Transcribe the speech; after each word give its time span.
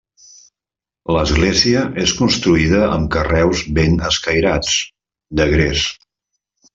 L'església 1.15 1.83
és 2.05 2.13
construïda 2.23 2.81
amb 2.95 3.11
carreus 3.17 3.61
ben 3.81 3.99
escairats, 4.13 4.75
de 5.41 5.47
gres. 5.57 5.85